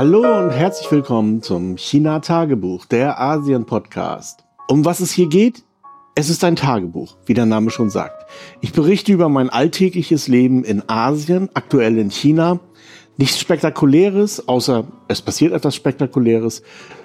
[0.00, 4.46] Hallo und herzlich willkommen zum China Tagebuch, der Asien Podcast.
[4.66, 5.62] Um was es hier geht?
[6.14, 8.24] Es ist ein Tagebuch, wie der Name schon sagt.
[8.62, 12.60] Ich berichte über mein alltägliches Leben in Asien, aktuell in China.
[13.18, 16.62] Nichts Spektakuläres, außer es passiert etwas Spektakuläres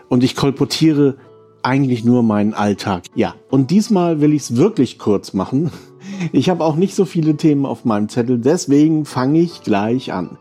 [0.07, 1.17] und ich kolportiere
[1.63, 3.03] eigentlich nur meinen Alltag.
[3.13, 5.69] Ja, und diesmal will ich es wirklich kurz machen.
[6.31, 10.37] Ich habe auch nicht so viele Themen auf meinem Zettel, deswegen fange ich gleich an.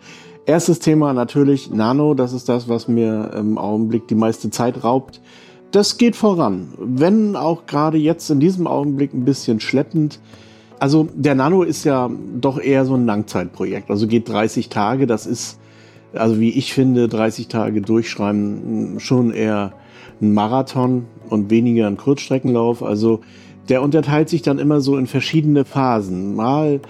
[0.46, 5.22] Erstes Thema natürlich Nano, das ist das, was mir im Augenblick die meiste Zeit raubt.
[5.70, 10.20] Das geht voran, wenn auch gerade jetzt in diesem Augenblick ein bisschen schleppend.
[10.78, 15.24] Also der Nano ist ja doch eher so ein Langzeitprojekt, also geht 30 Tage, das
[15.24, 15.58] ist,
[16.12, 19.72] also wie ich finde, 30 Tage durchschreiben schon eher
[20.20, 22.82] ein Marathon und weniger ein Kurzstreckenlauf.
[22.82, 23.20] Also
[23.70, 26.34] der unterteilt sich dann immer so in verschiedene Phasen.
[26.34, 26.80] Mal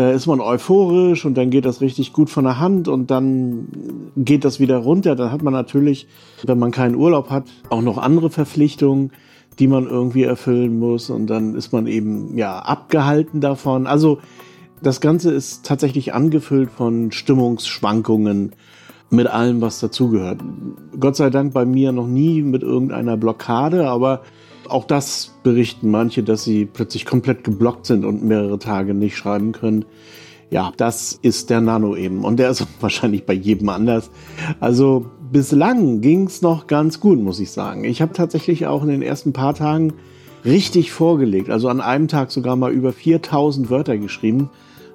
[0.00, 3.68] äh, ist man euphorisch und dann geht das richtig gut von der Hand und dann
[4.16, 5.14] geht das wieder runter.
[5.14, 6.08] Dann hat man natürlich,
[6.44, 9.12] wenn man keinen Urlaub hat, auch noch andere Verpflichtungen,
[9.58, 13.86] die man irgendwie erfüllen muss und dann ist man eben ja abgehalten davon.
[13.86, 14.20] Also
[14.82, 18.52] das Ganze ist tatsächlich angefüllt von Stimmungsschwankungen
[19.10, 20.40] mit allem, was dazugehört.
[20.98, 24.22] Gott sei Dank bei mir noch nie mit irgendeiner Blockade, aber
[24.70, 29.52] auch das berichten manche, dass sie plötzlich komplett geblockt sind und mehrere Tage nicht schreiben
[29.52, 29.84] können.
[30.50, 32.24] Ja, das ist der Nano eben.
[32.24, 34.10] Und der ist wahrscheinlich bei jedem anders.
[34.58, 37.84] Also bislang ging es noch ganz gut, muss ich sagen.
[37.84, 39.92] Ich habe tatsächlich auch in den ersten paar Tagen
[40.44, 41.50] richtig vorgelegt.
[41.50, 44.50] Also an einem Tag sogar mal über 4000 Wörter geschrieben.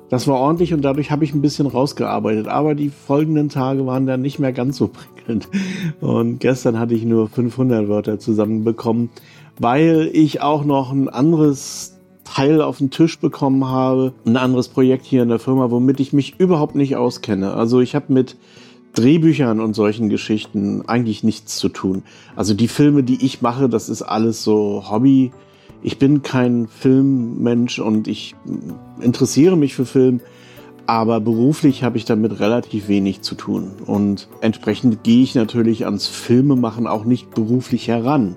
[0.10, 2.48] Das war ordentlich und dadurch habe ich ein bisschen rausgearbeitet.
[2.48, 5.48] Aber die folgenden Tage waren dann nicht mehr ganz so prickelnd.
[6.02, 9.10] Und gestern hatte ich nur 500 Wörter zusammenbekommen
[9.60, 15.06] weil ich auch noch ein anderes Teil auf den Tisch bekommen habe, ein anderes Projekt
[15.06, 17.54] hier in der Firma, womit ich mich überhaupt nicht auskenne.
[17.54, 18.36] Also ich habe mit
[18.94, 22.04] Drehbüchern und solchen Geschichten eigentlich nichts zu tun.
[22.36, 25.32] Also die Filme, die ich mache, das ist alles so Hobby.
[25.84, 28.36] Ich bin kein Filmmensch und ich
[29.00, 30.22] interessiere mich für Film,
[30.88, 33.72] aber beruflich habe ich damit relativ wenig zu tun.
[33.86, 38.36] Und entsprechend gehe ich natürlich ans Filmemachen auch nicht beruflich heran.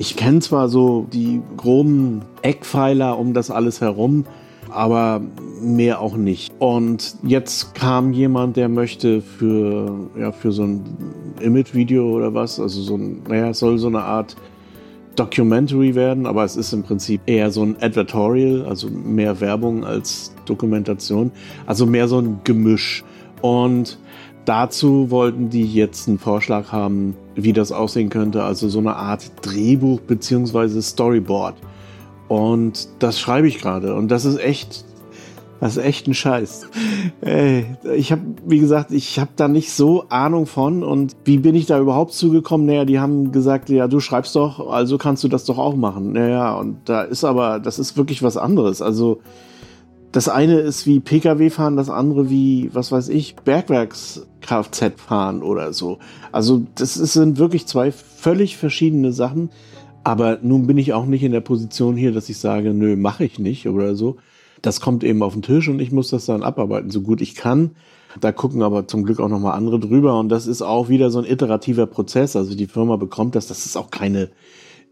[0.00, 4.26] Ich kenne zwar so die groben Eckpfeiler um das alles herum,
[4.70, 5.20] aber
[5.60, 6.52] mehr auch nicht.
[6.60, 10.84] Und jetzt kam jemand, der möchte für, ja, für so ein
[11.40, 14.36] Image-Video oder was, also so ein, naja, es soll so eine Art
[15.16, 20.32] Documentary werden, aber es ist im Prinzip eher so ein Advertorial, also mehr Werbung als
[20.44, 21.32] Dokumentation,
[21.66, 23.02] also mehr so ein Gemisch.
[23.42, 23.98] Und
[24.44, 28.42] dazu wollten die jetzt einen Vorschlag haben, wie das aussehen könnte.
[28.42, 31.54] Also so eine Art Drehbuch beziehungsweise Storyboard.
[32.28, 33.94] Und das schreibe ich gerade.
[33.94, 34.84] Und das ist echt,
[35.60, 36.68] das ist echt ein Scheiß.
[37.20, 40.82] Ey, ich habe, wie gesagt, ich habe da nicht so Ahnung von.
[40.82, 42.66] Und wie bin ich da überhaupt zugekommen?
[42.66, 46.12] Naja, die haben gesagt, ja, du schreibst doch, also kannst du das doch auch machen.
[46.12, 48.82] Naja, und da ist aber, das ist wirklich was anderes.
[48.82, 49.20] Also
[50.12, 55.72] das eine ist wie Pkw fahren, das andere wie, was weiß ich, Bergwerks-Kfz fahren oder
[55.72, 55.98] so.
[56.32, 59.50] Also das sind wirklich zwei völlig verschiedene Sachen.
[60.04, 63.24] Aber nun bin ich auch nicht in der Position hier, dass ich sage, nö, mache
[63.24, 64.16] ich nicht oder so.
[64.62, 67.34] Das kommt eben auf den Tisch und ich muss das dann abarbeiten, so gut ich
[67.34, 67.72] kann.
[68.20, 71.18] Da gucken aber zum Glück auch nochmal andere drüber und das ist auch wieder so
[71.18, 72.34] ein iterativer Prozess.
[72.36, 74.30] Also die Firma bekommt das, das ist auch keine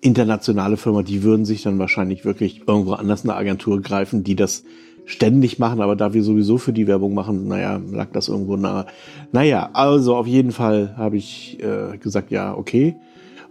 [0.03, 4.65] internationale Firma, die würden sich dann wahrscheinlich wirklich irgendwo anders eine Agentur greifen, die das
[5.07, 8.87] ständig machen, aber da wir sowieso für die Werbung machen, naja, lag das irgendwo nahe.
[9.33, 12.97] Naja, also auf jeden Fall habe ich äh, gesagt, ja, okay.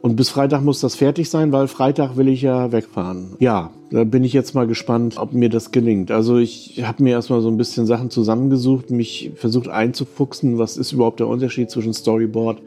[0.01, 3.37] Und bis Freitag muss das fertig sein, weil Freitag will ich ja wegfahren.
[3.39, 6.11] Ja, da bin ich jetzt mal gespannt, ob mir das gelingt.
[6.11, 10.91] Also ich habe mir erstmal so ein bisschen Sachen zusammengesucht, mich versucht einzufuchsen, was ist
[10.91, 12.61] überhaupt der Unterschied zwischen Storyboard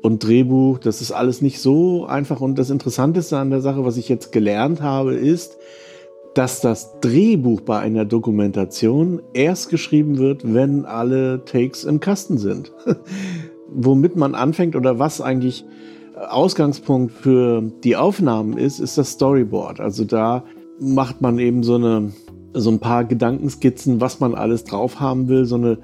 [0.00, 0.78] und Drehbuch.
[0.78, 2.40] Das ist alles nicht so einfach.
[2.40, 5.58] Und das Interessanteste an der Sache, was ich jetzt gelernt habe, ist,
[6.38, 12.72] dass das Drehbuch bei einer Dokumentation erst geschrieben wird, wenn alle Takes im Kasten sind.
[13.74, 15.64] Womit man anfängt oder was eigentlich
[16.14, 19.80] Ausgangspunkt für die Aufnahmen ist, ist das Storyboard.
[19.80, 20.44] Also da
[20.78, 22.12] macht man eben so eine
[22.54, 25.78] so ein paar Gedankenskizzen, was man alles drauf haben will, so eine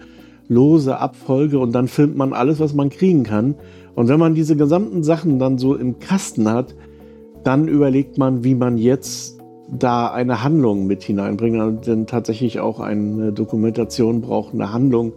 [0.46, 3.56] lose Abfolge und dann filmt man alles, was man kriegen kann.
[3.96, 6.76] Und wenn man diese gesamten Sachen dann so im Kasten hat,
[7.42, 9.33] dann überlegt man, wie man jetzt
[9.70, 15.12] da eine Handlung mit hineinbringen, denn tatsächlich auch eine Dokumentation braucht eine Handlung,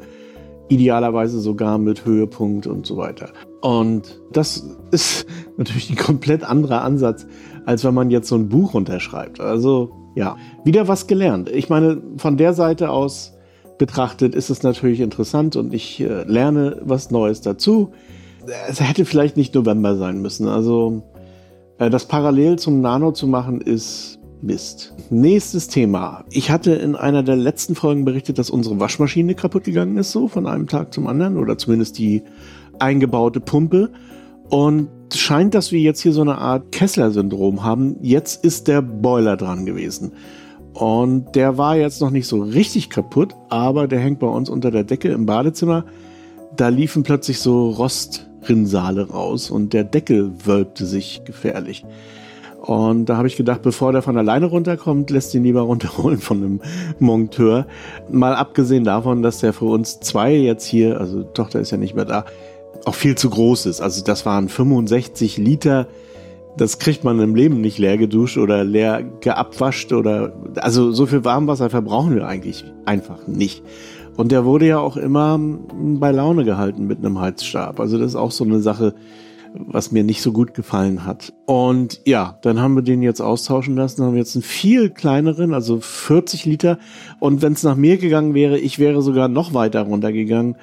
[0.70, 3.30] idealerweise sogar mit Höhepunkt und so weiter.
[3.62, 5.26] Und das ist
[5.58, 7.26] natürlich ein komplett anderer Ansatz,
[7.66, 9.40] als wenn man jetzt so ein Buch unterschreibt.
[9.40, 11.50] Also ja, wieder was gelernt.
[11.50, 13.34] Ich meine, von der Seite aus
[13.78, 17.92] betrachtet ist es natürlich interessant und ich äh, lerne was Neues dazu.
[18.68, 20.48] es hätte vielleicht nicht November sein müssen.
[20.48, 21.04] Also
[21.78, 24.94] äh, das parallel zum Nano zu machen ist Mist.
[25.10, 26.24] Nächstes Thema.
[26.30, 30.28] Ich hatte in einer der letzten Folgen berichtet, dass unsere Waschmaschine kaputt gegangen ist, so
[30.28, 32.24] von einem Tag zum anderen, oder zumindest die
[32.80, 33.90] eingebaute Pumpe.
[34.50, 37.98] Und scheint, dass wir jetzt hier so eine Art Kessler-Syndrom haben.
[38.02, 40.14] Jetzt ist der Boiler dran gewesen.
[40.74, 44.70] Und der war jetzt noch nicht so richtig kaputt, aber der hängt bei uns unter
[44.70, 45.86] der Decke im Badezimmer.
[46.56, 51.84] Da liefen plötzlich so Rostrinsale raus und der Deckel wölbte sich gefährlich.
[52.68, 56.38] Und da habe ich gedacht, bevor der von alleine runterkommt, lässt ihn lieber runterholen von
[56.38, 56.62] einem
[57.00, 57.66] Monteur.
[58.12, 61.96] Mal abgesehen davon, dass der für uns zwei jetzt hier, also Tochter ist ja nicht
[61.96, 62.26] mehr da,
[62.86, 63.82] auch viel zu groß ist.
[63.82, 65.88] Also das waren 65 Liter
[66.58, 71.24] das kriegt man im Leben nicht leer geduscht oder leer geabwascht oder also so viel
[71.24, 73.64] Warmwasser verbrauchen wir eigentlich einfach nicht.
[74.18, 77.80] Und der wurde ja auch immer bei Laune gehalten mit einem Heizstab.
[77.80, 78.96] Also das ist auch so eine Sache,
[79.66, 81.34] was mir nicht so gut gefallen hat.
[81.46, 85.80] Und ja, dann haben wir den jetzt austauschen lassen, haben jetzt einen viel kleineren, also
[85.80, 86.80] 40 Liter.
[87.20, 90.56] Und wenn es nach mir gegangen wäre, ich wäre sogar noch weiter runtergegangen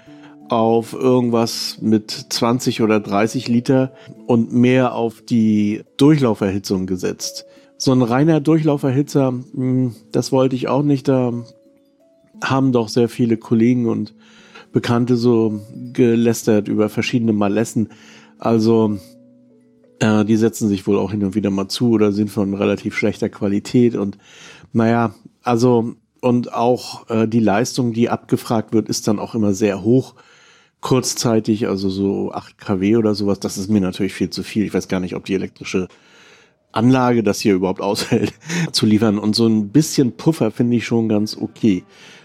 [0.48, 3.92] auf irgendwas mit 20 oder 30 Liter
[4.26, 7.46] und mehr auf die Durchlauferhitzung gesetzt.
[7.76, 11.08] So ein reiner Durchlauferhitzer, hm, das wollte ich auch nicht.
[11.08, 11.32] Da
[12.42, 14.14] haben doch sehr viele Kollegen und
[14.72, 15.60] Bekannte so
[15.92, 17.90] gelästert über verschiedene Malessen.
[18.38, 18.98] Also
[20.00, 22.96] äh, die setzen sich wohl auch hin und wieder mal zu oder sind von relativ
[22.96, 24.18] schlechter Qualität und
[24.72, 29.82] naja, also und auch äh, die Leistung, die abgefragt wird, ist dann auch immer sehr
[29.82, 30.14] hoch
[30.84, 34.66] kurzzeitig, also so 8 kW oder sowas, das ist mir natürlich viel zu viel.
[34.66, 35.88] Ich weiß gar nicht, ob die elektrische
[36.72, 38.34] Anlage das hier überhaupt aushält,
[38.70, 39.18] zu liefern.
[39.18, 41.84] Und so ein bisschen Puffer finde ich schon ganz okay.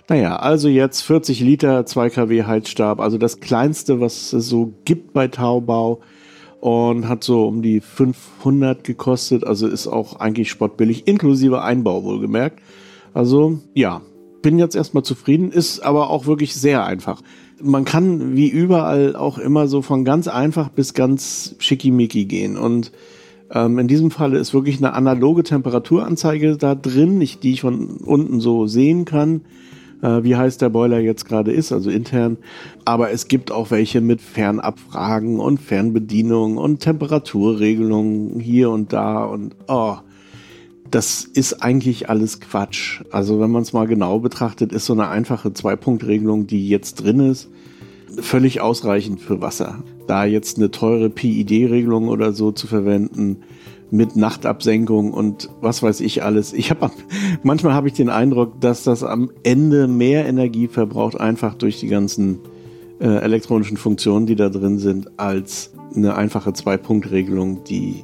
[0.09, 5.13] Naja, also jetzt 40 Liter, 2 kW Heizstab, also das kleinste, was es so gibt
[5.13, 6.01] bei Taubau
[6.59, 12.59] und hat so um die 500 gekostet, also ist auch eigentlich sportbillig, inklusive Einbau wohlgemerkt.
[13.13, 14.01] Also ja,
[14.41, 17.21] bin jetzt erstmal zufrieden, ist aber auch wirklich sehr einfach
[17.61, 22.57] man kann wie überall auch immer so von ganz einfach bis ganz schickimicki gehen.
[22.57, 22.91] Und
[23.51, 28.39] ähm, in diesem Falle ist wirklich eine analoge Temperaturanzeige da drin, die ich von unten
[28.39, 29.41] so sehen kann,
[30.01, 32.37] äh, wie heiß der Boiler jetzt gerade ist, also intern.
[32.85, 39.55] Aber es gibt auch welche mit Fernabfragen und Fernbedienung und Temperaturregelungen hier und da und
[39.67, 39.97] oh
[40.91, 43.01] das ist eigentlich alles Quatsch.
[43.11, 47.19] Also wenn man es mal genau betrachtet, ist so eine einfache Zwei-Punkt-Regelung, die jetzt drin
[47.19, 47.49] ist,
[48.19, 49.83] völlig ausreichend für Wasser.
[50.07, 53.43] Da jetzt eine teure PID-Regelung oder so zu verwenden
[53.91, 56.53] mit Nachtabsenkung und was weiß ich alles.
[56.53, 56.91] Ich habe
[57.43, 61.87] manchmal habe ich den Eindruck, dass das am Ende mehr Energie verbraucht einfach durch die
[61.87, 62.39] ganzen
[62.99, 68.03] äh, elektronischen Funktionen, die da drin sind, als eine einfache Zwei-Punkt-Regelung, die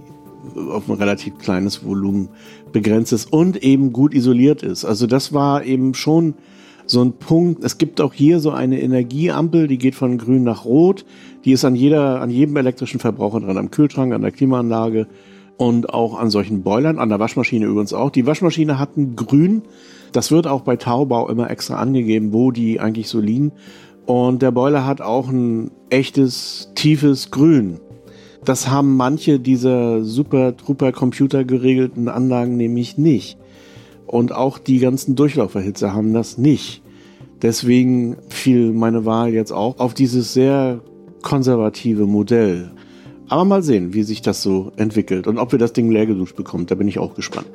[0.69, 2.29] auf ein relativ kleines Volumen
[2.71, 4.85] begrenzt ist und eben gut isoliert ist.
[4.85, 6.35] Also das war eben schon
[6.85, 7.63] so ein Punkt.
[7.63, 11.05] Es gibt auch hier so eine Energieampel, die geht von grün nach rot.
[11.43, 15.07] Die ist an jeder, an jedem elektrischen Verbraucher dran, am Kühlschrank, an der Klimaanlage
[15.57, 18.09] und auch an solchen Boilern, an der Waschmaschine übrigens auch.
[18.09, 19.63] Die Waschmaschine hat ein grün.
[20.11, 23.51] Das wird auch bei Taubau immer extra angegeben, wo die eigentlich so liegen.
[24.05, 27.79] Und der Boiler hat auch ein echtes, tiefes Grün.
[28.43, 33.37] Das haben manche dieser super Trooper Computer geregelten Anlagen nämlich nicht.
[34.05, 36.83] Und auch die ganzen Durchlauferhitzer haben das nicht.
[37.41, 40.81] Deswegen fiel meine Wahl jetzt auch auf dieses sehr
[41.23, 42.71] konservative Modell.
[43.27, 46.35] Aber mal sehen, wie sich das so entwickelt und ob wir das Ding leer geduscht
[46.35, 46.65] bekommen.
[46.67, 47.47] Da bin ich auch gespannt.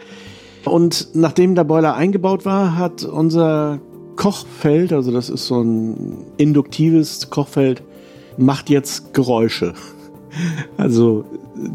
[0.64, 3.80] Und nachdem der Boiler eingebaut war, hat unser
[4.16, 7.82] Kochfeld, also das ist so ein induktives Kochfeld,
[8.36, 9.74] macht jetzt Geräusche.
[10.76, 11.24] Also,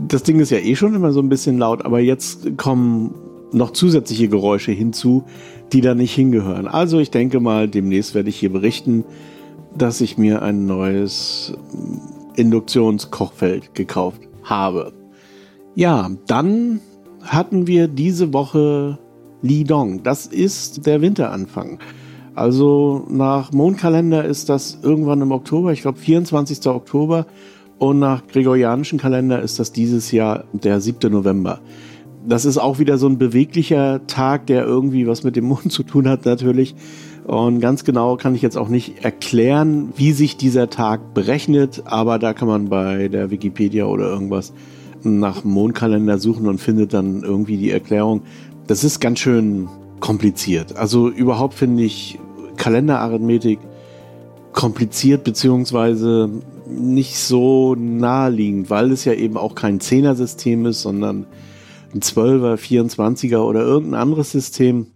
[0.07, 3.13] das Ding ist ja eh schon immer so ein bisschen laut, aber jetzt kommen
[3.51, 5.25] noch zusätzliche Geräusche hinzu,
[5.73, 6.69] die da nicht hingehören.
[6.69, 9.03] Also, ich denke mal, demnächst werde ich hier berichten,
[9.77, 11.53] dass ich mir ein neues
[12.37, 14.93] Induktionskochfeld gekauft habe.
[15.75, 16.79] Ja, dann
[17.21, 18.99] hatten wir diese Woche
[19.41, 20.03] Lidong.
[20.03, 21.79] Das ist der Winteranfang.
[22.33, 26.67] Also nach Mondkalender ist das irgendwann im Oktober, ich glaube 24.
[26.67, 27.25] Oktober.
[27.77, 31.11] Und nach gregorianischen Kalender ist das dieses Jahr der 7.
[31.11, 31.59] November.
[32.25, 35.83] Das ist auch wieder so ein beweglicher Tag, der irgendwie was mit dem Mond zu
[35.83, 36.75] tun hat natürlich.
[37.25, 42.19] Und ganz genau kann ich jetzt auch nicht erklären, wie sich dieser Tag berechnet, aber
[42.19, 44.53] da kann man bei der Wikipedia oder irgendwas
[45.01, 48.21] nach Mondkalender suchen und findet dann irgendwie die Erklärung.
[48.67, 49.67] Das ist ganz schön
[49.99, 50.77] kompliziert.
[50.77, 52.19] Also überhaupt finde ich
[52.57, 53.59] Kalenderarithmetik
[54.53, 56.29] kompliziert, beziehungsweise
[56.67, 61.25] nicht so naheliegend, weil es ja eben auch kein 10er-System ist, sondern
[61.93, 64.87] ein 12er, 24er oder irgendein anderes System.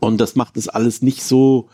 [0.00, 1.68] Und das macht es alles nicht so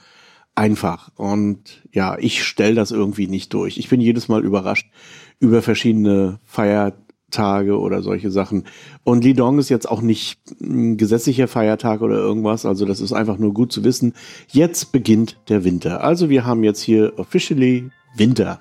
[0.54, 1.10] einfach.
[1.16, 3.78] Und ja, ich stelle das irgendwie nicht durch.
[3.78, 4.90] Ich bin jedes Mal überrascht
[5.38, 8.64] über verschiedene Feiertage oder solche Sachen.
[9.04, 12.66] Und Lidong ist jetzt auch nicht ein gesetzlicher Feiertag oder irgendwas.
[12.66, 14.14] Also das ist einfach nur gut zu wissen.
[14.48, 16.02] Jetzt beginnt der Winter.
[16.02, 18.60] Also wir haben jetzt hier officially Winter.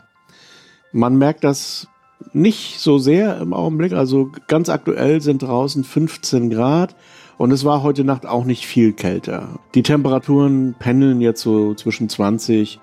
[0.92, 1.88] Man merkt das
[2.34, 3.94] nicht so sehr im Augenblick.
[3.94, 6.96] Also ganz aktuell sind draußen 15 Grad.
[7.38, 9.60] Und es war heute Nacht auch nicht viel kälter.
[9.75, 12.79] Die Temperaturen pendeln jetzt so zwischen 20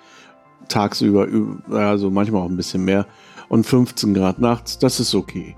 [0.69, 1.27] tagsüber,
[1.71, 3.07] also manchmal auch ein bisschen mehr,
[3.49, 4.79] und 15 Grad nachts.
[4.79, 5.57] Das ist okay.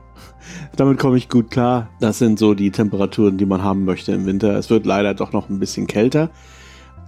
[0.77, 1.89] Damit komme ich gut klar.
[2.01, 4.57] Das sind so die Temperaturen, die man haben möchte im Winter.
[4.57, 6.31] Es wird leider doch noch ein bisschen kälter.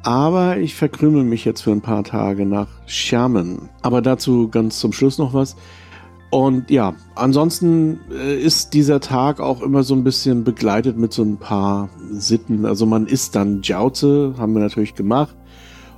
[0.03, 3.69] Aber ich verkrümel mich jetzt für ein paar Tage nach Schermen.
[3.83, 5.57] Aber dazu ganz zum Schluss noch was.
[6.31, 11.23] Und ja, ansonsten äh, ist dieser Tag auch immer so ein bisschen begleitet mit so
[11.23, 12.67] ein paar Sitten.
[12.67, 15.35] Also man isst dann Jauze, haben wir natürlich gemacht.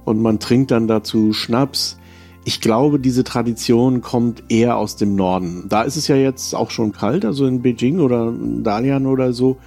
[0.05, 1.99] Und man trinkt dann dazu Schnaps.
[2.45, 5.67] Ich glaube, diese Tradition kommt eher aus dem Norden.
[5.69, 9.33] Da ist es ja jetzt auch schon kalt, also in Beijing oder in Dalian oder
[9.33, 9.59] so.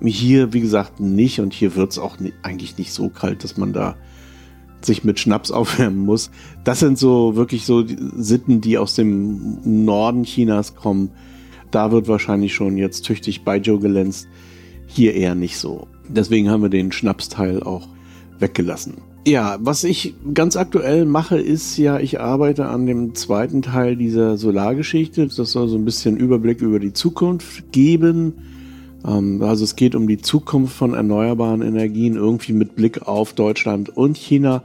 [0.00, 1.40] Hier, wie gesagt, nicht.
[1.40, 3.96] Und hier wird es auch eigentlich nicht so kalt, dass man da
[4.84, 6.30] sich mit Schnaps aufwärmen muss.
[6.64, 11.10] Das sind so wirklich so Sitten, die aus dem Norden Chinas kommen.
[11.70, 14.28] Da wird wahrscheinlich schon jetzt tüchtig Baijiu gelänzt.
[14.86, 15.88] Hier eher nicht so.
[16.08, 17.88] Deswegen haben wir den Schnapsteil auch
[18.38, 18.98] weggelassen.
[19.26, 24.36] Ja, was ich ganz aktuell mache, ist ja, ich arbeite an dem zweiten Teil dieser
[24.36, 25.28] Solargeschichte.
[25.28, 28.34] Das soll so ein bisschen Überblick über die Zukunft geben.
[29.06, 33.96] Ähm, also es geht um die Zukunft von erneuerbaren Energien, irgendwie mit Blick auf Deutschland
[33.96, 34.62] und China.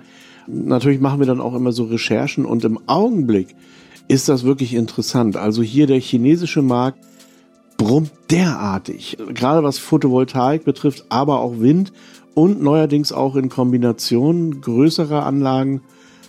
[0.48, 3.56] Natürlich machen wir dann auch immer so Recherchen und im Augenblick
[4.08, 5.36] ist das wirklich interessant.
[5.36, 7.00] Also hier der chinesische Markt
[7.77, 11.91] brummt derartig, gerade was Photovoltaik betrifft, aber auch Wind
[12.34, 15.82] und neuerdings auch in Kombination größerer Anlagen.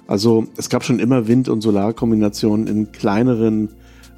[0.07, 3.69] Also es gab schon immer Wind- und Solarkombinationen in kleineren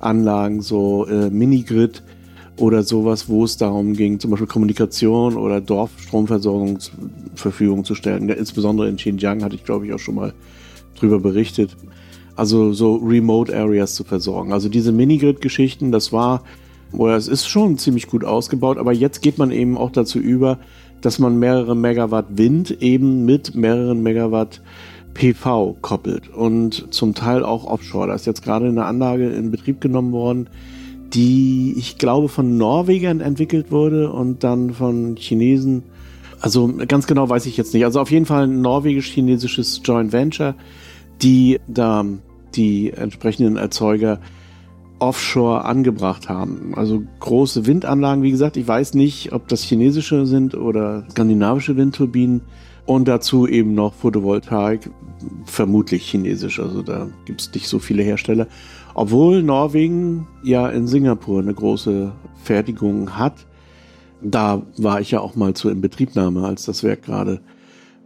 [0.00, 2.02] Anlagen, so äh, Minigrid
[2.60, 6.94] oder sowas, wo es darum ging, zum Beispiel Kommunikation oder Dorfstromversorgung zur
[7.34, 8.28] Verfügung zu stellen.
[8.28, 10.34] Insbesondere in Xinjiang hatte ich, glaube ich, auch schon mal
[10.98, 11.76] drüber berichtet.
[12.36, 14.52] Also so Remote Areas zu versorgen.
[14.52, 16.44] Also diese Minigrid-Geschichten, das war,
[16.92, 20.58] oder es ist schon ziemlich gut ausgebaut, aber jetzt geht man eben auch dazu über,
[21.00, 24.60] dass man mehrere Megawatt Wind eben mit mehreren Megawatt
[25.14, 28.08] PV koppelt und zum Teil auch Offshore.
[28.08, 30.48] Da ist jetzt gerade eine Anlage in Betrieb genommen worden,
[31.14, 35.82] die ich glaube von Norwegern entwickelt wurde und dann von Chinesen.
[36.40, 37.84] Also ganz genau weiß ich jetzt nicht.
[37.84, 40.54] Also auf jeden Fall ein norwegisch-chinesisches Joint Venture,
[41.20, 42.04] die da
[42.54, 44.20] die entsprechenden Erzeuger
[44.98, 46.74] offshore angebracht haben.
[46.76, 52.42] Also große Windanlagen, wie gesagt, ich weiß nicht, ob das chinesische sind oder skandinavische Windturbinen
[52.86, 54.90] und dazu eben noch Photovoltaik,
[55.44, 56.60] vermutlich chinesisch.
[56.60, 58.46] Also da gibt es nicht so viele Hersteller.
[58.94, 63.46] Obwohl Norwegen ja in Singapur eine große Fertigung hat.
[64.22, 67.40] Da war ich ja auch mal zur Inbetriebnahme, als das Werk gerade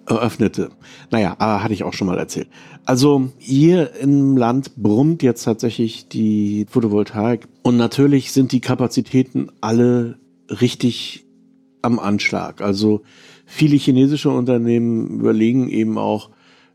[0.06, 0.70] eröffnete.
[1.10, 2.48] Naja, aber hatte ich auch schon mal erzählt.
[2.84, 10.18] Also hier im Land brummt jetzt tatsächlich die Photovoltaik und natürlich sind die Kapazitäten alle
[10.48, 11.24] richtig
[11.82, 12.60] am Anschlag.
[12.60, 13.02] Also
[13.46, 16.30] viele chinesische Unternehmen überlegen eben auch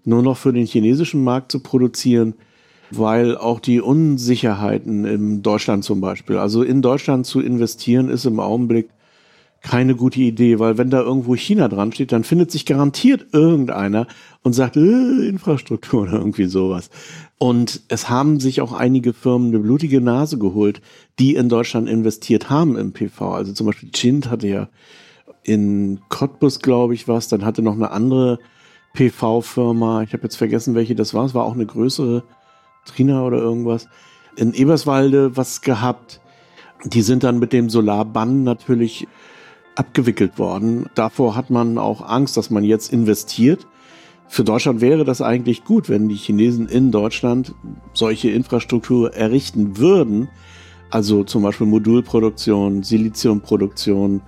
[0.05, 2.33] nur noch für den chinesischen Markt zu produzieren
[2.91, 8.39] weil auch die Unsicherheiten in Deutschland zum Beispiel, also in Deutschland zu investieren, ist im
[8.39, 8.89] Augenblick
[9.61, 14.07] keine gute Idee, weil wenn da irgendwo China dran steht, dann findet sich garantiert irgendeiner
[14.41, 16.89] und sagt, äh, Infrastruktur oder irgendwie sowas.
[17.37, 20.81] Und es haben sich auch einige Firmen eine blutige Nase geholt,
[21.19, 23.33] die in Deutschland investiert haben im PV.
[23.33, 24.69] Also zum Beispiel Chint hatte ja
[25.43, 28.39] in Cottbus, glaube ich, was, dann hatte noch eine andere
[28.93, 32.23] PV-Firma, ich habe jetzt vergessen, welche das war, es war auch eine größere
[32.93, 33.87] Trina oder irgendwas,
[34.35, 36.21] in Eberswalde was gehabt.
[36.85, 39.07] Die sind dann mit dem Solarbann natürlich
[39.75, 40.87] abgewickelt worden.
[40.95, 43.67] Davor hat man auch Angst, dass man jetzt investiert.
[44.27, 47.55] Für Deutschland wäre das eigentlich gut, wenn die Chinesen in Deutschland
[47.93, 50.29] solche Infrastruktur errichten würden.
[50.91, 54.21] Also zum Beispiel Modulproduktion, Siliziumproduktion,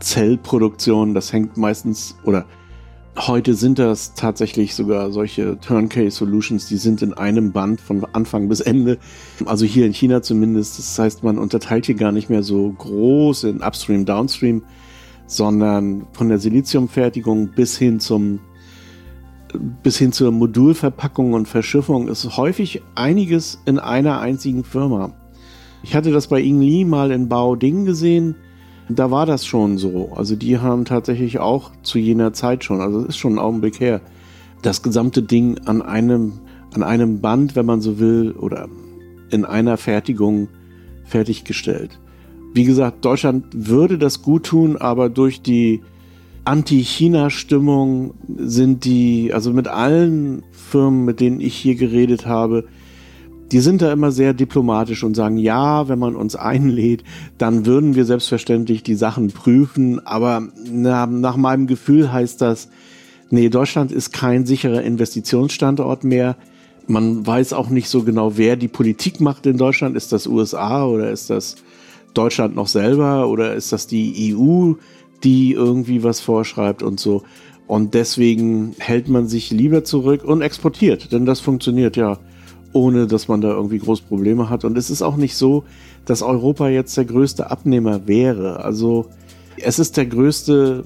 [0.00, 1.14] Zellproduktion.
[1.14, 2.46] Das hängt meistens oder
[3.16, 8.60] Heute sind das tatsächlich sogar solche Turnkey-Solutions, die sind in einem Band von Anfang bis
[8.60, 8.98] Ende.
[9.46, 10.78] Also hier in China zumindest.
[10.78, 14.64] Das heißt, man unterteilt hier gar nicht mehr so groß in Upstream, Downstream,
[15.28, 18.40] sondern von der Siliziumfertigung bis hin zum
[19.84, 25.12] bis hin zur Modulverpackung und Verschiffung ist häufig einiges in einer einzigen Firma.
[25.84, 28.34] Ich hatte das bei Ing Lee mal in Baoding gesehen.
[28.88, 30.12] Da war das schon so.
[30.14, 33.80] Also die haben tatsächlich auch zu jener Zeit schon, also es ist schon ein Augenblick
[33.80, 34.00] her,
[34.62, 36.34] das gesamte Ding an einem,
[36.74, 38.68] an einem Band, wenn man so will, oder
[39.30, 40.48] in einer Fertigung
[41.04, 41.98] fertiggestellt.
[42.52, 45.82] Wie gesagt, Deutschland würde das gut tun, aber durch die
[46.44, 52.64] Anti-China-Stimmung sind die, also mit allen Firmen, mit denen ich hier geredet habe,
[53.54, 57.04] die sind da immer sehr diplomatisch und sagen, ja, wenn man uns einlädt,
[57.38, 60.04] dann würden wir selbstverständlich die Sachen prüfen.
[60.04, 62.68] Aber na, nach meinem Gefühl heißt das,
[63.30, 66.36] nee, Deutschland ist kein sicherer Investitionsstandort mehr.
[66.88, 69.96] Man weiß auch nicht so genau, wer die Politik macht in Deutschland.
[69.96, 71.54] Ist das USA oder ist das
[72.12, 74.72] Deutschland noch selber oder ist das die EU,
[75.22, 77.22] die irgendwie was vorschreibt und so.
[77.68, 82.18] Und deswegen hält man sich lieber zurück und exportiert, denn das funktioniert ja,
[82.74, 84.64] ohne dass man da irgendwie groß Probleme hat.
[84.64, 85.64] Und es ist auch nicht so,
[86.04, 88.62] dass Europa jetzt der größte Abnehmer wäre.
[88.62, 89.06] Also
[89.56, 90.84] es ist der größte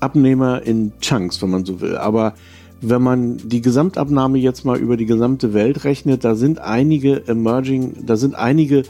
[0.00, 1.96] Abnehmer in Chunks, wenn man so will.
[1.96, 2.34] Aber
[2.80, 8.04] wenn man die Gesamtabnahme jetzt mal über die gesamte Welt rechnet, da sind einige Emerging,
[8.04, 8.82] da sind einige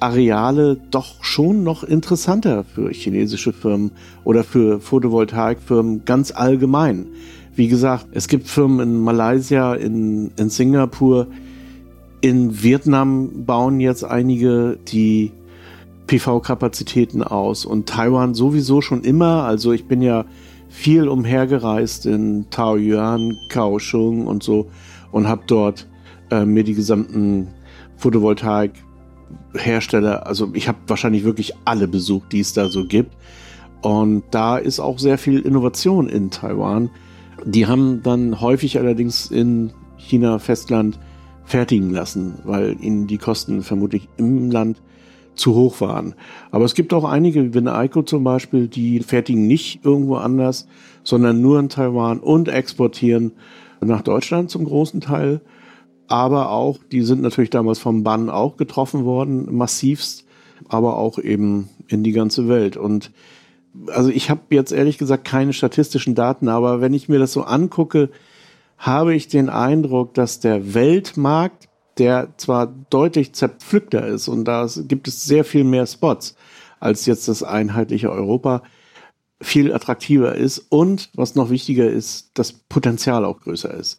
[0.00, 3.90] Areale doch schon noch interessanter für chinesische Firmen
[4.24, 7.06] oder für Photovoltaikfirmen ganz allgemein.
[7.56, 11.26] Wie gesagt, es gibt Firmen in Malaysia, in, in Singapur,
[12.20, 15.32] in Vietnam bauen jetzt einige die
[16.06, 19.44] PV-Kapazitäten aus und Taiwan sowieso schon immer.
[19.44, 20.24] Also ich bin ja
[20.68, 24.70] viel umhergereist in Taoyuan, Kaohsiung und so
[25.12, 25.86] und habe dort
[26.30, 27.48] äh, mir die gesamten
[27.96, 28.72] Photovoltaik
[29.54, 33.14] Hersteller, also ich habe wahrscheinlich wirklich alle besucht, die es da so gibt.
[33.82, 36.90] Und da ist auch sehr viel Innovation in Taiwan.
[37.44, 40.98] Die haben dann häufig allerdings in China Festland
[41.48, 44.80] fertigen lassen, weil ihnen die Kosten vermutlich im Land
[45.34, 46.14] zu hoch waren.
[46.50, 50.66] Aber es gibt auch einige, wie Eiko zum Beispiel, die fertigen nicht irgendwo anders,
[51.04, 53.32] sondern nur in Taiwan und exportieren
[53.80, 55.40] nach Deutschland zum großen Teil
[56.08, 60.24] aber auch, die sind natürlich damals vom Bann auch getroffen worden, massivst,
[60.66, 62.76] aber auch eben in die ganze Welt.
[62.76, 63.12] Und
[63.88, 67.42] also ich habe jetzt ehrlich gesagt keine statistischen Daten, aber wenn ich mir das so
[67.42, 68.08] angucke,
[68.78, 75.08] habe ich den Eindruck, dass der Weltmarkt, der zwar deutlich zerpflückter ist und da gibt
[75.08, 76.36] es sehr viel mehr Spots
[76.80, 78.62] als jetzt das einheitliche Europa,
[79.40, 83.98] viel attraktiver ist und was noch wichtiger ist, das Potenzial auch größer ist.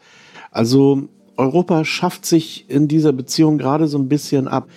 [0.51, 4.69] Also Europa schafft sich in dieser Beziehung gerade so ein bisschen ab.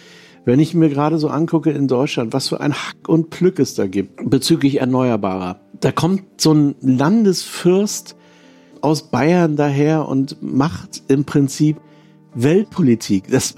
[0.45, 3.75] Wenn ich mir gerade so angucke in Deutschland, was für ein Hack und Plück es
[3.75, 5.61] da gibt bezüglich Erneuerbarer.
[5.81, 8.17] Da kommt so ein Landesfürst
[8.83, 11.79] aus Bayern daher und macht im Prinzip
[12.35, 13.29] Weltpolitik.
[13.31, 13.55] Das,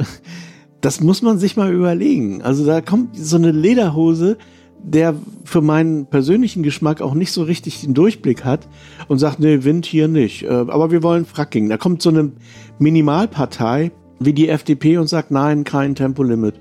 [0.80, 2.42] das muss man sich mal überlegen.
[2.42, 4.36] Also da kommt so eine Lederhose,
[4.82, 8.68] der für meinen persönlichen Geschmack auch nicht so richtig den Durchblick hat
[9.08, 10.42] und sagt, nee, Wind hier nicht.
[10.42, 11.68] Äh, aber wir wollen Fracking.
[11.68, 12.32] Da kommt so eine
[12.78, 16.54] Minimalpartei wie die FDP und sagt, nein, kein Tempolimit.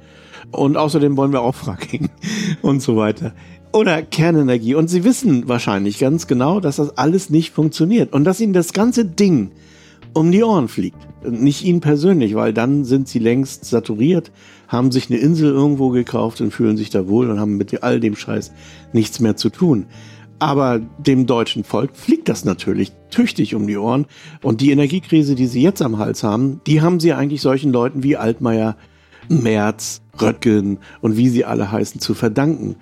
[0.51, 2.09] Und außerdem wollen wir auch Fracking
[2.61, 3.33] und so weiter.
[3.71, 4.75] Oder Kernenergie.
[4.75, 8.73] Und sie wissen wahrscheinlich ganz genau, dass das alles nicht funktioniert und dass ihnen das
[8.73, 9.51] ganze Ding
[10.13, 10.97] um die Ohren fliegt.
[11.27, 14.31] Nicht ihnen persönlich, weil dann sind sie längst saturiert,
[14.67, 17.99] haben sich eine Insel irgendwo gekauft und fühlen sich da wohl und haben mit all
[17.99, 18.51] dem Scheiß
[18.91, 19.85] nichts mehr zu tun.
[20.39, 24.05] Aber dem deutschen Volk fliegt das natürlich tüchtig um die Ohren.
[24.41, 28.03] Und die Energiekrise, die sie jetzt am Hals haben, die haben sie eigentlich solchen Leuten
[28.03, 28.75] wie Altmaier,
[29.29, 32.75] Merz, Röttgen und wie sie alle heißen zu verdanken.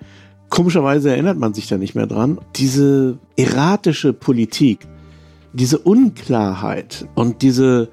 [0.48, 2.38] Komischerweise erinnert man sich da nicht mehr dran.
[2.56, 4.86] Diese erratische Politik,
[5.52, 7.88] diese Unklarheit und diese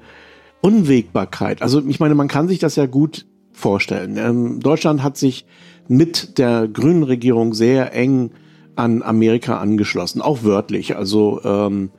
[0.60, 1.62] Unwägbarkeit.
[1.62, 4.16] Also ich meine, man kann sich das ja gut vorstellen.
[4.18, 5.46] Ähm, Deutschland hat sich
[5.88, 8.30] mit der grünen Regierung sehr eng
[8.76, 10.96] an Amerika angeschlossen, auch wörtlich.
[10.96, 11.90] Also ähm,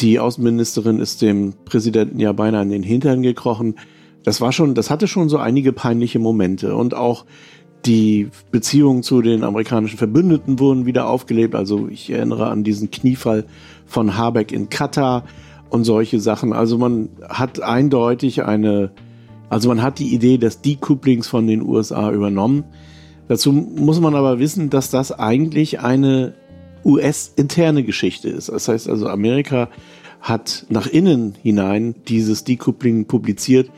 [0.00, 3.74] die Außenministerin ist dem Präsidenten ja beinahe in den Hintern gekrochen.
[4.28, 7.24] Das war schon, das hatte schon so einige peinliche Momente und auch
[7.86, 11.54] die Beziehungen zu den amerikanischen Verbündeten wurden wieder aufgelebt.
[11.54, 13.46] Also ich erinnere an diesen Kniefall
[13.86, 15.24] von Habeck in Katar
[15.70, 16.52] und solche Sachen.
[16.52, 18.90] Also man hat eindeutig eine,
[19.48, 22.64] also man hat die Idee des Decouplings von den USA übernommen.
[23.28, 26.34] Dazu muss man aber wissen, dass das eigentlich eine
[26.84, 28.50] US-interne Geschichte ist.
[28.50, 29.70] Das heißt also, Amerika
[30.20, 33.70] hat nach innen hinein dieses Decoupling publiziert,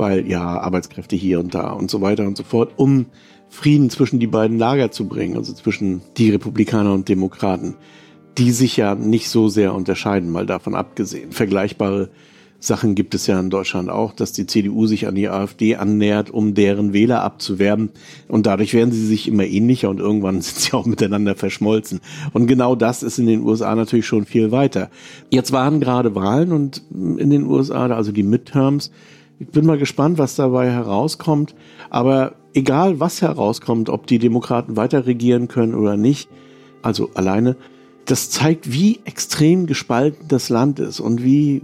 [0.00, 3.04] weil ja, Arbeitskräfte hier und da und so weiter und so fort, um
[3.50, 7.74] Frieden zwischen die beiden Lager zu bringen, also zwischen die Republikaner und Demokraten.
[8.38, 11.32] die sich ja nicht so sehr unterscheiden, mal davon abgesehen.
[11.32, 12.08] Vergleichbare
[12.60, 16.30] Sachen gibt es ja in Deutschland auch, dass die CDU sich an die AfD annähert,
[16.30, 17.90] um deren Wähler abzuwerben.
[18.28, 22.00] Und dadurch werden sie sich immer ähnlicher und irgendwann sind sie auch miteinander verschmolzen.
[22.32, 24.90] Und genau das ist in den USA natürlich schon viel weiter.
[25.30, 28.90] Jetzt waren gerade Wahlen und in den USA, also die Midterms.
[29.40, 31.54] Ich bin mal gespannt, was dabei herauskommt.
[31.88, 36.28] Aber egal, was herauskommt, ob die Demokraten weiter regieren können oder nicht,
[36.82, 37.56] also alleine,
[38.04, 41.62] das zeigt, wie extrem gespalten das Land ist und wie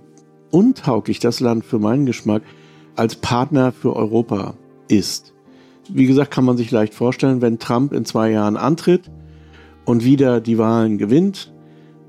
[0.51, 2.43] untauglich das Land für meinen Geschmack
[2.95, 4.55] als Partner für Europa
[4.89, 5.35] ist.
[5.91, 9.11] Wie gesagt, kann man sich leicht vorstellen, wenn Trump in zwei Jahren antritt
[9.85, 11.53] und wieder die Wahlen gewinnt,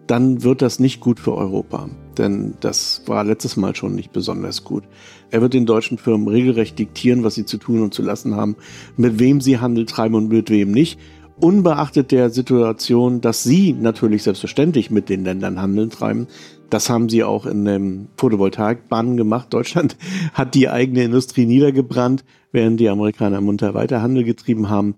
[0.07, 1.89] dann wird das nicht gut für Europa.
[2.17, 4.83] Denn das war letztes Mal schon nicht besonders gut.
[5.29, 8.55] Er wird den deutschen Firmen regelrecht diktieren, was sie zu tun und zu lassen haben,
[8.95, 10.99] mit wem sie Handel treiben und mit wem nicht
[11.39, 16.27] unbeachtet der Situation, dass sie natürlich selbstverständlich mit den Ländern Handeln treiben.
[16.69, 19.53] Das haben sie auch in dem Photovoltaikbann gemacht.
[19.53, 19.97] Deutschland
[20.33, 24.95] hat die eigene Industrie niedergebrannt, während die Amerikaner munter weiter Handel getrieben haben.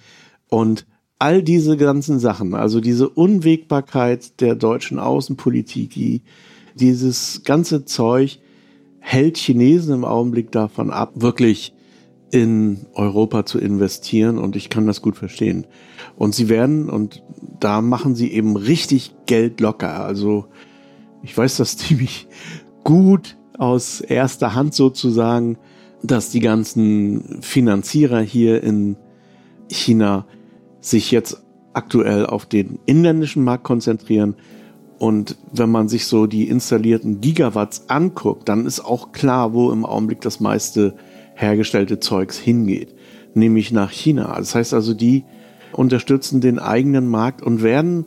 [0.49, 0.85] Und
[1.19, 6.21] all diese ganzen Sachen, also diese Unwägbarkeit der deutschen Außenpolitik, die,
[6.79, 8.39] dieses ganze Zeug
[8.99, 11.73] hält Chinesen im Augenblick davon ab, wirklich
[12.31, 15.65] in Europa zu investieren und ich kann das gut verstehen.
[16.15, 17.23] Und sie werden, und
[17.59, 20.03] da machen sie eben richtig Geld locker.
[20.03, 20.45] Also
[21.23, 22.27] ich weiß das ziemlich
[22.83, 25.57] gut aus erster Hand sozusagen,
[26.03, 28.95] dass die ganzen Finanzierer hier in
[29.69, 30.25] China
[30.79, 34.35] sich jetzt aktuell auf den inländischen Markt konzentrieren.
[34.99, 39.85] Und wenn man sich so die installierten Gigawatts anguckt, dann ist auch klar, wo im
[39.85, 40.95] Augenblick das meiste
[41.35, 42.93] hergestellte Zeugs hingeht,
[43.33, 44.35] nämlich nach China.
[44.37, 45.23] Das heißt also, die
[45.71, 48.05] unterstützen den eigenen Markt und werden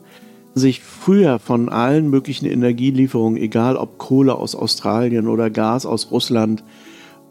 [0.53, 6.63] sich früher von allen möglichen Energielieferungen, egal ob Kohle aus Australien oder Gas aus Russland,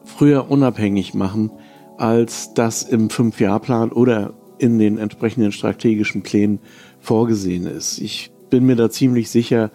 [0.05, 1.53] früher unabhängig machen,
[1.99, 6.59] als das im Fünfjahrplan oder in den entsprechenden strategischen Plänen
[6.99, 8.01] vorgesehen ist.
[8.01, 9.71] Ich bin mir da ziemlich sicher,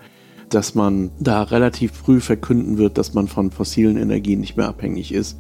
[0.50, 5.12] dass man da relativ früh verkünden wird, dass man von fossilen Energien nicht mehr abhängig
[5.12, 5.40] ist.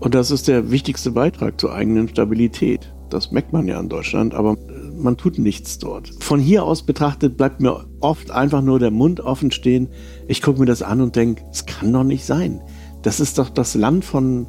[0.00, 2.90] Und das ist der wichtigste Beitrag zur eigenen Stabilität.
[3.10, 4.56] Das merkt man ja in Deutschland, aber
[4.96, 6.10] man tut nichts dort.
[6.20, 9.88] Von hier aus betrachtet bleibt mir oft einfach nur der Mund offen stehen.
[10.26, 12.62] Ich gucke mir das an und denke, es kann doch nicht sein.
[13.02, 14.46] Das ist doch das Land von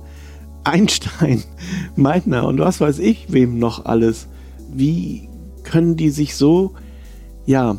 [0.63, 1.43] Einstein,
[1.97, 4.29] Meitner und was weiß ich, wem noch alles.
[4.73, 5.27] Wie
[5.63, 6.75] können die sich so,
[7.45, 7.75] ja,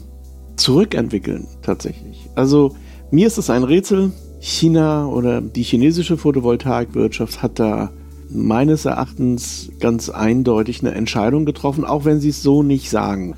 [0.56, 2.28] zurückentwickeln tatsächlich?
[2.34, 2.74] Also
[3.10, 4.12] mir ist es ein Rätsel.
[4.38, 7.90] China oder die chinesische Photovoltaikwirtschaft hat da
[8.30, 13.34] meines Erachtens ganz eindeutig eine Entscheidung getroffen, auch wenn sie es so nicht sagen.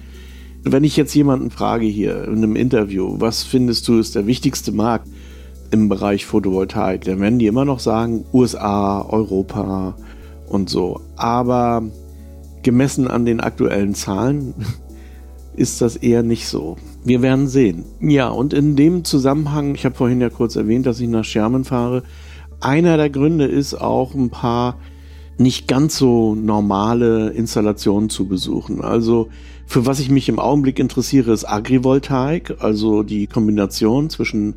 [0.64, 4.72] Wenn ich jetzt jemanden frage hier in einem Interview, was findest du ist der wichtigste
[4.72, 5.08] Markt
[5.70, 9.96] im Bereich Photovoltaik, dann werden die immer noch sagen USA, Europa
[10.48, 11.00] und so.
[11.16, 11.82] Aber
[12.62, 14.54] gemessen an den aktuellen Zahlen
[15.56, 16.76] ist das eher nicht so.
[17.08, 17.86] Wir werden sehen.
[18.00, 21.64] Ja, und in dem Zusammenhang, ich habe vorhin ja kurz erwähnt, dass ich nach Schermen
[21.64, 22.02] fahre,
[22.60, 24.78] einer der Gründe ist auch ein paar
[25.38, 28.82] nicht ganz so normale Installationen zu besuchen.
[28.82, 29.30] Also
[29.64, 34.56] für was ich mich im Augenblick interessiere, ist Agrivoltaik, also die Kombination zwischen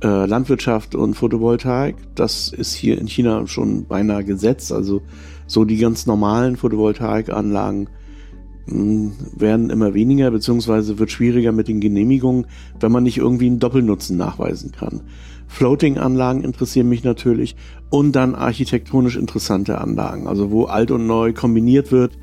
[0.00, 1.96] äh, Landwirtschaft und Photovoltaik.
[2.14, 4.70] Das ist hier in China schon beinahe gesetzt.
[4.70, 5.02] Also
[5.48, 7.88] so die ganz normalen Photovoltaikanlagen
[8.66, 12.46] werden immer weniger, beziehungsweise wird schwieriger mit den Genehmigungen,
[12.80, 15.02] wenn man nicht irgendwie einen Doppelnutzen nachweisen kann.
[15.48, 17.56] Floating-Anlagen interessieren mich natürlich
[17.90, 22.18] und dann architektonisch interessante Anlagen, also wo alt und neu kombiniert wird,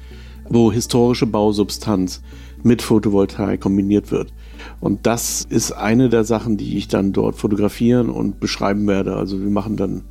[0.50, 2.22] wo historische Bausubstanz
[2.64, 4.34] mit Photovoltaik kombiniert wird.
[4.80, 9.16] Und das ist eine der Sachen, die ich dann dort fotografieren und beschreiben werde.
[9.16, 10.04] Also wir machen dann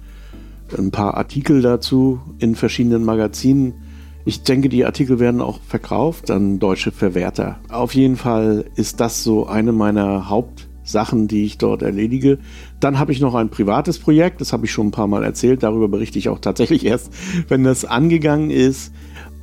[0.77, 3.75] ein paar Artikel dazu in verschiedenen Magazinen.
[4.25, 7.59] Ich denke, die Artikel werden auch verkauft an deutsche Verwerter.
[7.71, 12.39] Auf jeden Fall ist das so eine meiner Haupt Sachen, die ich dort erledige.
[12.81, 15.63] Dann habe ich noch ein privates Projekt, das habe ich schon ein paar Mal erzählt.
[15.63, 17.13] Darüber berichte ich auch tatsächlich erst,
[17.49, 18.93] wenn das angegangen ist.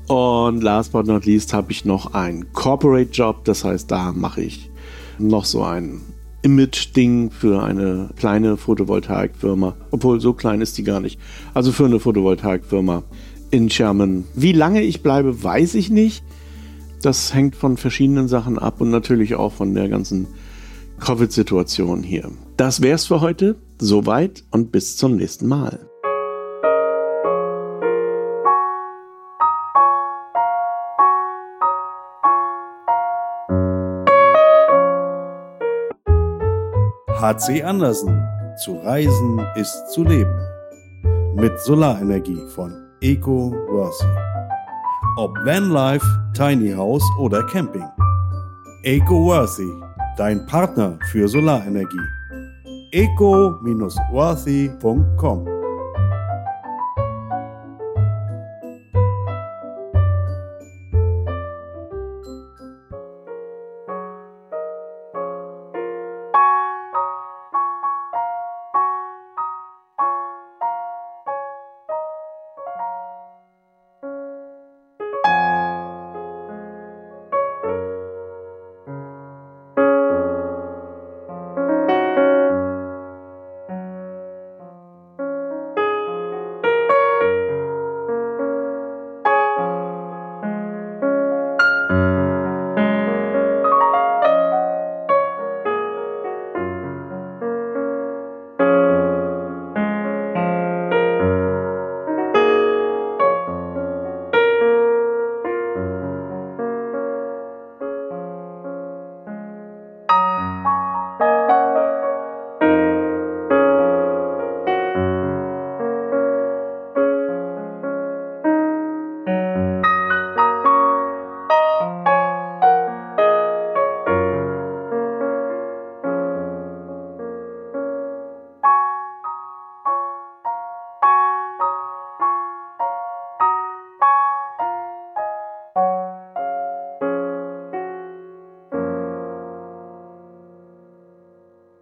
[0.08, 4.42] Und last but not least habe ich noch einen Corporate Job, das heißt, da mache
[4.42, 4.70] ich
[5.20, 6.02] noch so ein
[6.44, 9.76] Image-Ding für eine kleine Photovoltaikfirma.
[9.92, 11.20] Obwohl, so klein ist die gar nicht.
[11.54, 13.04] Also für eine Photovoltaikfirma
[13.52, 14.26] in Sherman.
[14.34, 16.24] Wie lange ich bleibe, weiß ich nicht.
[17.02, 20.28] Das hängt von verschiedenen Sachen ab und natürlich auch von der ganzen
[21.00, 22.32] Covid-Situation hier.
[22.58, 23.56] Das wär's für heute.
[23.80, 25.80] Soweit und bis zum nächsten Mal.
[37.20, 38.24] HC Andersen.
[38.64, 40.40] Zu reisen ist zu leben.
[41.36, 44.08] Mit Solarenergie von Eco Worthy.
[45.18, 47.86] Ob Vanlife, Tiny House oder Camping.
[48.84, 49.70] Eco Worthy,
[50.18, 52.08] dein Partner für Solarenergie.
[52.92, 55.57] eco-worthy.com